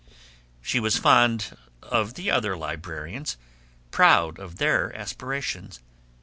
She 0.63 0.79
was 0.79 0.97
fond 0.97 1.55
of 1.83 2.15
the 2.15 2.31
other 2.31 2.57
librarians; 2.57 3.37
proud 3.91 4.39
of 4.39 4.55
their 4.55 4.91
aspirations. 4.97 5.79